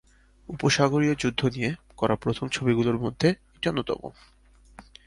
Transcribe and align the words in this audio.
উপসাগরীয় 0.49 1.13
যুদ্ধে 1.15 1.47
নিয়ে 1.49 1.71
করা 1.97 2.15
প্রথম 2.15 2.45
ছবিগুলোর 2.47 2.97
মধ্যে 2.99 3.29
এটি 3.55 3.65
অন্যতম। 3.69 4.01